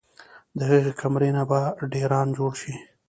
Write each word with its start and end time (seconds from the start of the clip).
د 0.57 0.59
هغې 0.69 0.91
کمرې 1.01 1.29
نه 1.37 1.43
به 1.49 1.61
ډېران 1.93 2.27
جوړ 2.37 2.51
شي 2.61 2.73